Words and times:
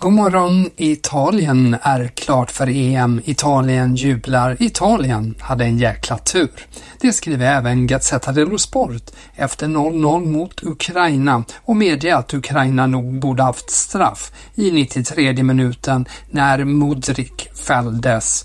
God 0.00 0.12
morgon, 0.12 0.70
Italien 0.76 1.76
är 1.82 2.06
klart 2.06 2.50
för 2.50 2.68
EM. 2.68 3.20
Italien 3.24 3.94
jublar. 3.94 4.56
Italien 4.62 5.34
hade 5.40 5.64
en 5.64 5.78
jäkla 5.78 6.18
tur. 6.18 6.66
Det 7.00 7.12
skriver 7.12 7.46
även 7.46 7.86
Gazzetta 7.86 8.32
dello 8.32 8.58
Sport 8.58 9.02
efter 9.34 9.66
0-0 9.66 10.26
mot 10.26 10.62
Ukraina 10.62 11.44
och 11.64 11.76
medger 11.76 12.14
att 12.14 12.34
Ukraina 12.34 12.86
nog 12.86 13.20
borde 13.20 13.42
haft 13.42 13.70
straff 13.70 14.32
i 14.54 14.70
93 14.70 15.42
minuten 15.42 16.06
när 16.30 16.64
Modric 16.64 17.48
fälldes. 17.66 18.44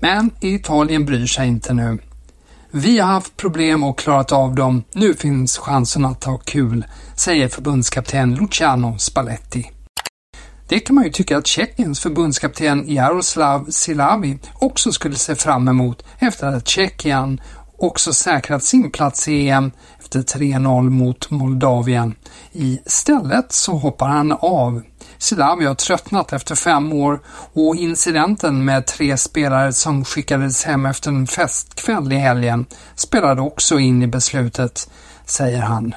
Men 0.00 0.30
Italien 0.40 1.04
bryr 1.04 1.26
sig 1.26 1.48
inte 1.48 1.74
nu. 1.74 1.98
Vi 2.70 2.98
har 2.98 3.08
haft 3.08 3.36
problem 3.36 3.84
och 3.84 3.98
klarat 3.98 4.32
av 4.32 4.54
dem. 4.54 4.84
Nu 4.92 5.14
finns 5.14 5.58
chansen 5.58 6.04
att 6.04 6.24
ha 6.24 6.38
kul, 6.38 6.84
säger 7.16 7.48
förbundskapten 7.48 8.34
Luciano 8.34 8.98
Spalletti. 8.98 9.70
Det 10.72 10.80
kan 10.80 10.94
man 10.94 11.04
ju 11.04 11.10
tycka 11.10 11.38
att 11.38 11.46
Tjeckiens 11.46 12.00
förbundskapten 12.00 12.84
Jaroslav 12.88 13.66
Silavi 13.70 14.38
också 14.54 14.92
skulle 14.92 15.14
se 15.14 15.34
fram 15.34 15.68
emot 15.68 16.04
efter 16.18 16.46
att 16.46 16.68
Tjeckien 16.68 17.40
också 17.78 18.12
säkrat 18.12 18.64
sin 18.64 18.90
plats 18.90 19.28
i 19.28 19.48
EM 19.48 19.72
efter 20.00 20.20
3-0 20.20 20.90
mot 20.90 21.30
Moldavien. 21.30 22.14
Istället 22.52 23.52
så 23.52 23.72
hoppar 23.72 24.08
han 24.08 24.32
av. 24.32 24.82
Silavi 25.18 25.64
har 25.64 25.74
tröttnat 25.74 26.32
efter 26.32 26.54
fem 26.54 26.92
år 26.92 27.20
och 27.52 27.76
incidenten 27.76 28.64
med 28.64 28.86
tre 28.86 29.16
spelare 29.16 29.72
som 29.72 30.04
skickades 30.04 30.64
hem 30.64 30.86
efter 30.86 31.10
en 31.10 31.26
festkväll 31.26 32.12
i 32.12 32.16
helgen 32.16 32.66
spelade 32.94 33.40
också 33.40 33.78
in 33.78 34.02
i 34.02 34.06
beslutet, 34.06 34.90
säger 35.26 35.62
han. 35.62 35.94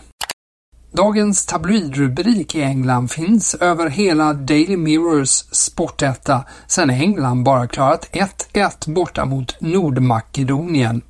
Dagens 0.96 1.46
tabloidrubrik 1.46 2.56
i 2.56 2.62
England 2.62 3.12
finns 3.12 3.56
över 3.56 3.90
hela 3.90 4.34
Daily 4.34 4.78
Mirrors 4.78 5.30
sportetta 5.52 6.46
sedan 6.68 6.90
England 6.90 7.44
bara 7.44 7.68
klarat 7.68 8.10
1-1 8.54 8.94
borta 8.94 9.26
mot 9.26 9.62
Nordmakedonien. 9.62 11.02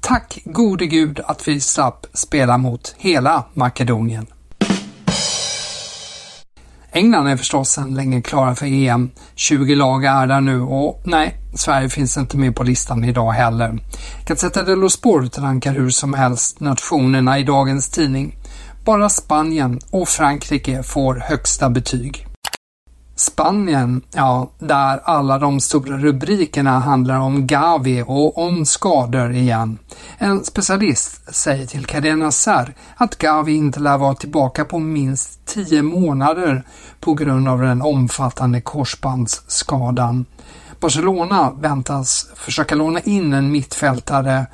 Tack 0.00 0.38
gode 0.44 0.86
gud 0.86 1.20
att 1.24 1.48
vi 1.48 1.60
slapp 1.60 2.06
spela 2.12 2.58
mot 2.58 2.94
hela 2.98 3.44
Makedonien. 3.54 4.26
England 6.92 7.26
är 7.26 7.36
förstås 7.36 7.70
sedan 7.70 7.94
länge 7.94 8.22
klara 8.22 8.54
för 8.54 8.66
EM. 8.66 9.10
20 9.34 9.74
lag 9.74 10.04
är 10.04 10.26
där 10.26 10.40
nu 10.40 10.60
och 10.60 11.02
nej, 11.04 11.36
Sverige 11.54 11.88
finns 11.88 12.16
inte 12.16 12.36
med 12.36 12.56
på 12.56 12.62
listan 12.62 13.04
idag 13.04 13.30
heller. 13.30 13.78
Gazzetta 14.26 14.62
dello 14.62 14.88
Sport 14.88 15.38
rankar 15.38 15.72
hur 15.72 15.90
som 15.90 16.14
helst 16.14 16.60
nationerna 16.60 17.38
i 17.38 17.42
dagens 17.42 17.88
tidning. 17.88 18.36
Bara 18.84 19.08
Spanien 19.08 19.80
och 19.90 20.08
Frankrike 20.08 20.82
får 20.82 21.14
högsta 21.14 21.70
betyg. 21.70 22.29
Spanien, 23.20 24.02
ja, 24.12 24.50
där 24.58 25.00
alla 25.04 25.38
de 25.38 25.60
stora 25.60 25.98
rubrikerna 25.98 26.78
handlar 26.78 27.18
om 27.18 27.46
Gavi 27.46 28.04
och 28.06 28.38
om 28.38 28.66
skador 28.66 29.32
igen. 29.32 29.78
En 30.18 30.44
specialist 30.44 31.34
säger 31.34 31.66
till 31.66 31.86
Cadena 31.86 32.30
Ser 32.30 32.74
att 32.96 33.18
Gavi 33.18 33.54
inte 33.54 33.80
lär 33.80 33.98
vara 33.98 34.14
tillbaka 34.14 34.64
på 34.64 34.78
minst 34.78 35.46
10 35.46 35.82
månader 35.82 36.62
på 37.00 37.14
grund 37.14 37.48
av 37.48 37.60
den 37.60 37.82
omfattande 37.82 38.60
korsbandsskadan. 38.60 40.24
Barcelona 40.80 41.50
väntas 41.50 42.26
försöka 42.36 42.74
låna 42.74 43.00
in 43.00 43.32
en 43.32 43.52
mittfältare 43.52 44.46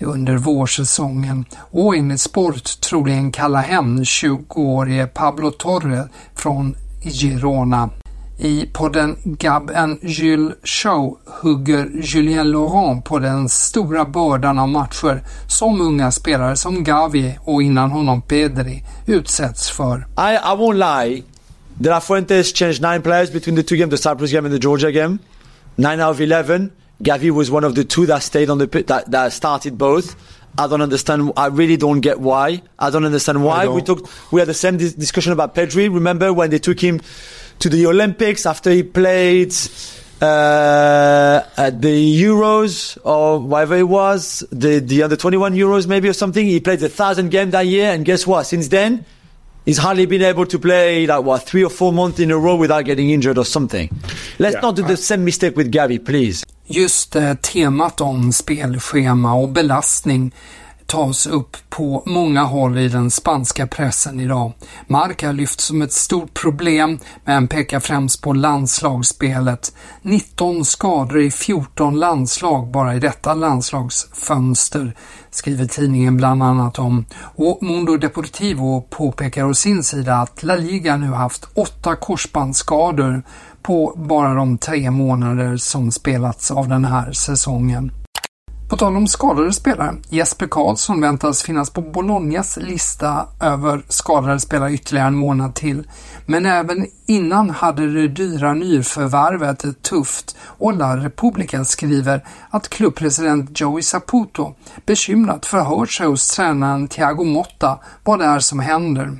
under 0.00 0.36
vårsäsongen 0.36 1.44
och 1.54 1.96
enligt 1.96 2.20
Sport 2.20 2.80
troligen 2.80 3.32
kalla 3.32 3.60
hem 3.60 3.98
20-årige 3.98 5.06
Pablo 5.06 5.50
Torre 5.50 6.08
från 6.34 6.76
Girona. 7.02 7.90
I 8.38 8.66
podden 8.72 9.16
Gab 9.24 9.70
and 9.70 9.98
Jules 10.02 10.54
Show 10.62 11.18
hugger 11.24 11.88
Julien 12.02 12.50
Laurent 12.50 13.04
på 13.04 13.18
den 13.18 13.48
stora 13.48 14.04
bördan 14.04 14.58
av 14.58 14.68
matcher 14.68 15.22
som 15.46 15.80
unga 15.80 16.10
spelare 16.10 16.56
som 16.56 16.84
Gavi 16.84 17.38
och 17.44 17.62
innan 17.62 17.90
honom 17.90 18.22
Pedri 18.22 18.84
utsätts 19.06 19.70
för. 19.70 19.96
I, 19.98 20.34
I 20.34 20.56
won't 20.56 20.74
lie. 20.74 21.22
De 21.78 21.88
La 21.88 22.00
Fuentes 22.00 22.52
changed 22.52 22.82
nine 22.82 23.02
players 23.02 23.32
between 23.32 23.56
the 23.56 23.62
two 23.62 23.76
games, 23.76 23.90
the 23.90 24.10
Cyprus 24.10 24.32
game 24.32 24.46
and 24.46 24.54
the 24.54 24.68
Georgia 24.68 24.90
game. 24.90 25.18
Nine 25.76 26.00
out 26.00 26.10
of 26.10 26.20
eleven. 26.20 26.70
Gavi 26.98 27.30
was 27.30 27.50
one 27.50 27.66
of 27.66 27.74
the 27.74 27.84
two 27.84 28.06
that 28.06 28.22
stayed 28.22 28.50
on 28.50 28.58
the 28.58 28.66
pit, 28.66 28.86
that, 28.86 29.10
that 29.10 29.32
started 29.32 29.76
both. 29.78 30.14
I 30.58 30.66
don't 30.66 30.80
understand. 30.80 31.32
I 31.36 31.48
really 31.48 31.76
don't 31.76 32.00
get 32.00 32.18
why. 32.18 32.62
I 32.78 32.90
don't 32.90 33.04
understand 33.04 33.44
why. 33.44 33.66
We 33.68 33.82
talked. 33.82 34.08
We 34.32 34.40
had 34.40 34.48
the 34.48 34.54
same 34.54 34.78
dis- 34.78 34.94
discussion 34.94 35.32
about 35.32 35.54
Pedri. 35.54 35.92
Remember 35.92 36.32
when 36.32 36.48
they 36.50 36.58
took 36.58 36.80
him 36.80 37.00
to 37.58 37.68
the 37.68 37.86
Olympics 37.86 38.46
after 38.46 38.70
he 38.70 38.82
played 38.82 39.54
uh, 40.20 41.42
at 41.56 41.80
the 41.80 42.22
Euros 42.22 42.98
or 43.04 43.38
whatever 43.40 43.76
it 43.76 43.88
was, 43.88 44.44
the 44.50 44.78
the 44.80 45.02
under 45.02 45.16
twenty 45.16 45.36
one 45.36 45.54
Euros 45.54 45.86
maybe 45.86 46.08
or 46.08 46.12
something. 46.14 46.46
He 46.46 46.60
played 46.60 46.82
a 46.82 46.88
thousand 46.88 47.30
games 47.30 47.52
that 47.52 47.66
year, 47.66 47.90
and 47.92 48.04
guess 48.04 48.26
what? 48.26 48.44
Since 48.44 48.68
then, 48.68 49.04
he's 49.64 49.78
hardly 49.78 50.06
been 50.06 50.22
able 50.22 50.46
to 50.46 50.58
play 50.58 51.06
like 51.06 51.24
what 51.24 51.42
three 51.42 51.64
or 51.64 51.70
four 51.70 51.92
months 51.92 52.18
in 52.20 52.30
a 52.30 52.38
row 52.38 52.56
without 52.56 52.84
getting 52.84 53.10
injured 53.10 53.38
or 53.38 53.44
something. 53.44 53.88
Let's 54.38 54.54
Yeah. 54.54 54.60
not 54.62 54.76
do 54.76 54.82
the 54.82 54.96
same 54.96 55.24
mistake 55.24 55.56
with 55.56 55.70
Gavi, 55.72 55.98
please. 56.04 56.44
Just 56.70 57.16
eh, 57.16 57.34
temat 57.42 58.00
om 58.00 58.32
spelschema 58.32 59.34
och 59.34 59.48
belastning 59.48 60.32
tas 60.86 61.26
upp 61.26 61.56
på 61.68 62.02
många 62.06 62.42
håll 62.42 62.78
i 62.78 62.88
den 62.88 63.10
spanska 63.10 63.66
pressen 63.66 64.20
idag. 64.20 64.52
Marca 64.86 65.32
lyfts 65.32 65.64
som 65.64 65.82
ett 65.82 65.92
stort 65.92 66.34
problem 66.34 66.98
men 67.24 67.48
pekar 67.48 67.80
främst 67.80 68.22
på 68.22 68.32
landslagsspelet. 68.32 69.72
19 70.02 70.64
skador 70.64 71.20
i 71.20 71.30
14 71.30 71.98
landslag 71.98 72.70
bara 72.70 72.94
i 72.94 72.98
detta 72.98 73.34
landslagsfönster 73.34 74.94
skriver 75.30 75.66
tidningen 75.66 76.16
bland 76.16 76.42
annat 76.42 76.78
om. 76.78 77.04
Och 77.18 77.62
Mundo 77.62 77.96
Deportivo 77.96 78.80
påpekar 78.90 79.44
å 79.44 79.54
sin 79.54 79.82
sida 79.82 80.16
att 80.16 80.42
La 80.42 80.56
Liga 80.56 80.96
nu 80.96 81.06
haft 81.06 81.48
åtta 81.54 81.96
korsbandsskador 81.96 83.22
på 83.62 83.92
bara 83.96 84.34
de 84.34 84.58
tre 84.58 84.90
månader 84.90 85.56
som 85.56 85.92
spelats 85.92 86.50
av 86.50 86.68
den 86.68 86.84
här 86.84 87.12
säsongen. 87.12 88.05
På 88.68 88.76
tal 88.76 88.96
om 88.96 89.06
skadade 89.06 89.52
spelare, 89.52 89.96
Jesper 90.08 90.46
Karlsson 90.46 91.00
väntas 91.00 91.42
finnas 91.42 91.70
på 91.70 91.80
Bolognas 91.80 92.56
lista 92.56 93.28
över 93.40 93.82
skadade 93.88 94.40
spelare 94.40 94.72
ytterligare 94.72 95.08
en 95.08 95.16
månad 95.16 95.54
till. 95.54 95.88
Men 96.26 96.46
även 96.46 96.86
innan 97.06 97.50
hade 97.50 97.92
det 97.92 98.08
dyra 98.08 98.54
nyförvärvet 98.54 99.58
det 99.58 99.82
tufft 99.82 100.36
och 100.40 100.76
La 100.76 100.96
Repubblica 100.96 101.64
skriver 101.64 102.24
att 102.50 102.68
klubbpresident 102.68 103.60
Joey 103.60 103.82
Saputo 103.82 104.54
bekymrat 104.86 105.46
förhört 105.46 105.90
sig 105.90 106.06
hos 106.06 106.28
tränaren 106.28 106.88
Thiago 106.88 107.24
Motta 107.24 107.78
vad 108.04 108.18
det 108.18 108.24
är 108.24 108.38
som 108.38 108.60
händer. 108.60 109.18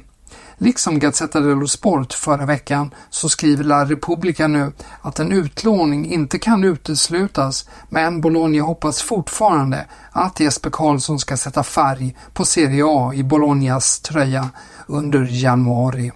Liksom 0.58 0.98
Gazzetta 0.98 1.40
dello 1.40 1.66
Sport 1.66 2.12
förra 2.12 2.46
veckan 2.46 2.94
så 3.10 3.28
skriver 3.28 3.64
La 3.64 3.84
Repubblica 3.84 4.46
nu 4.46 4.72
att 5.02 5.18
en 5.18 5.32
utlåning 5.32 6.12
inte 6.12 6.38
kan 6.38 6.64
uteslutas 6.64 7.68
men 7.88 8.20
Bologna 8.20 8.62
hoppas 8.62 9.02
fortfarande 9.02 9.86
att 10.12 10.40
Jesper 10.40 10.70
Karlsson 10.70 11.18
ska 11.18 11.36
sätta 11.36 11.62
färg 11.62 12.16
på 12.32 12.44
Serie 12.44 12.84
A 12.86 13.14
i 13.14 13.22
Bolognas 13.22 14.00
tröja 14.00 14.50
under 14.86 15.28
januari. 15.30 16.12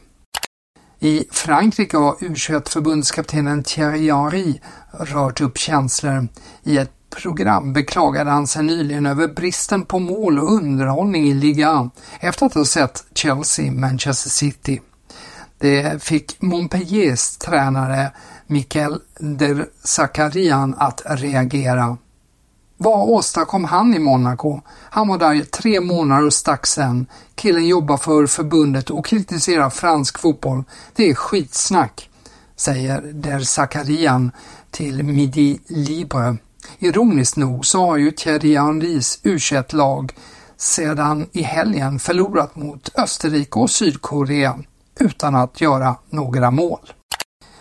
I 0.98 1.24
Frankrike 1.30 1.96
har 1.96 2.14
U21-förbundskaptenen 2.14 3.62
Thierry 3.62 4.10
Henry 4.10 4.60
rört 4.92 5.40
upp 5.40 5.58
känslor. 5.58 6.28
I 6.62 6.78
ett 6.78 6.92
program 7.10 7.72
beklagade 7.72 8.30
han 8.30 8.46
sig 8.46 8.62
nyligen 8.62 9.06
över 9.06 9.28
bristen 9.28 9.84
på 9.84 9.98
mål 9.98 10.38
och 10.38 10.52
underhållning 10.52 11.28
i 11.28 11.34
ligan 11.34 11.90
efter 12.20 12.46
att 12.46 12.54
ha 12.54 12.64
sett 12.64 13.04
Chelsea-Manchester 13.14 14.30
City. 14.30 14.80
Det 15.58 16.02
fick 16.02 16.42
Montpelliers 16.42 17.36
tränare 17.36 18.12
Mikael 18.46 19.00
Der 19.18 19.66
Zakarian 19.84 20.74
att 20.78 21.02
reagera. 21.06 21.96
Vad 22.76 23.08
åstadkom 23.08 23.64
han 23.64 23.94
i 23.94 23.98
Monaco? 23.98 24.60
Han 24.90 25.08
var 25.08 25.18
där 25.18 25.34
i 25.34 25.44
tre 25.44 25.80
månader 25.80 26.26
och 26.26 26.32
stack 26.32 26.66
sen. 26.66 27.06
Killen 27.34 27.66
jobbar 27.66 27.96
för 27.96 28.26
förbundet 28.26 28.90
och 28.90 29.06
kritiserar 29.06 29.70
fransk 29.70 30.18
fotboll. 30.18 30.64
Det 30.94 31.10
är 31.10 31.14
skitsnack, 31.14 32.10
säger 32.56 33.00
Der 33.00 33.40
Zakarian 33.40 34.30
till 34.70 35.02
Midi 35.02 35.60
Libre. 35.66 36.36
Ironiskt 36.78 37.36
nog 37.36 37.66
så 37.66 37.86
har 37.86 37.96
ju 37.96 38.10
Thierry 38.10 38.56
Henrys 38.56 39.20
u 39.22 39.38
lag 39.70 40.12
sedan 40.56 41.28
i 41.32 41.42
helgen 41.42 41.98
förlorat 41.98 42.56
mot 42.56 42.90
Österrike 42.98 43.58
och 43.58 43.70
Sydkorea 43.70 44.58
utan 45.00 45.34
att 45.34 45.60
göra 45.60 45.96
några 46.10 46.50
mål. 46.50 46.92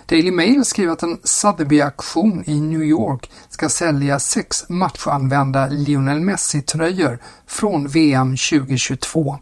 Daily 0.10 0.32
Mail 0.32 0.66
skriver 0.66 0.94
att 0.94 1.04
en 1.04 1.18
Sotheby-auktion 1.24 2.44
i 2.46 2.60
New 2.62 2.84
York 2.84 3.32
ska 3.50 3.70
sälja 3.70 4.20
sex 4.20 4.70
matchanvända 4.70 5.68
Lionel 5.68 6.20
Messi-tröjor 6.20 7.20
från 7.48 7.88
VM 7.88 8.36
2022. 8.38 9.38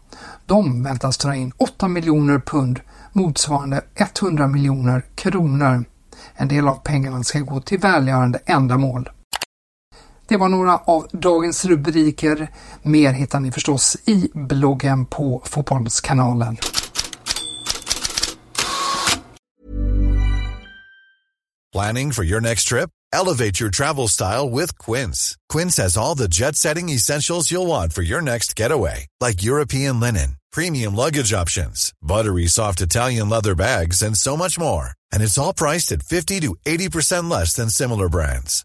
De 0.46 0.82
väntas 0.82 1.18
dra 1.18 1.34
in 1.34 1.52
8 1.56 1.88
miljoner 1.88 2.38
pund, 2.38 2.80
motsvarande 3.12 3.80
100 3.94 4.46
miljoner 4.46 5.04
kronor. 5.14 5.84
En 6.34 6.48
del 6.48 6.68
av 6.68 6.74
pengarna 6.74 7.24
ska 7.24 7.40
gå 7.40 7.60
till 7.60 7.78
välgörande 7.78 8.38
ändamål. 8.46 9.08
Det 10.28 10.36
var 10.36 10.48
några 10.48 10.78
av 10.78 11.06
dagens 11.12 11.64
rubriker. 11.64 12.48
Mer 12.82 13.12
hittar 13.12 13.40
ni 13.40 13.52
förstås 13.52 13.96
i 14.06 14.28
bloggen 14.34 15.06
på 15.06 15.42
Fotbollskanalen. 15.44 16.56
Planning 21.72 22.12
for 22.12 22.24
your 22.24 22.40
next 22.40 22.68
trip? 22.68 22.90
Elevate 23.12 23.60
your 23.60 23.70
travel 23.70 24.08
style 24.08 24.50
with 24.50 24.78
Quince. 24.78 25.36
Quince 25.52 25.82
has 25.82 25.96
all 25.96 26.16
the 26.16 26.28
jet-setting 26.28 26.88
essentials 26.88 27.52
you'll 27.52 27.66
want 27.66 27.92
for 27.92 28.02
your 28.02 28.22
next 28.22 28.58
getaway, 28.58 29.06
like 29.20 29.42
European 29.42 30.00
linen, 30.00 30.36
premium 30.52 30.94
luggage 30.96 31.32
options, 31.32 31.92
buttery 32.02 32.46
soft 32.46 32.80
Italian 32.80 33.28
leather 33.28 33.54
bags, 33.54 34.02
and 34.02 34.16
so 34.16 34.36
much 34.36 34.58
more. 34.58 34.92
And 35.12 35.22
it's 35.22 35.38
all 35.38 35.54
priced 35.54 35.92
at 35.92 36.02
50 36.02 36.40
to 36.40 36.56
80% 36.66 37.30
less 37.30 37.54
than 37.54 37.70
similar 37.70 38.08
brands. 38.08 38.64